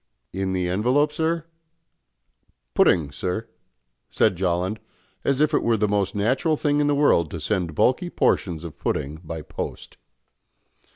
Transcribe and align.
"In 0.33 0.51
the 0.53 0.67
envelope, 0.67 1.13
sir? 1.13 1.45
Pudding, 2.73 3.11
sir," 3.11 3.47
said 4.09 4.35
Jolland, 4.35 4.79
as 5.23 5.39
if 5.39 5.53
it 5.53 5.61
were 5.61 5.77
the 5.77 5.87
most 5.87 6.15
natural 6.15 6.57
thing 6.57 6.81
in 6.81 6.87
the 6.87 6.95
world 6.95 7.29
to 7.29 7.39
send 7.39 7.75
bulky 7.75 8.09
portions 8.09 8.63
of 8.63 8.79
pudding 8.79 9.21
by 9.23 9.43
post. 9.43 9.97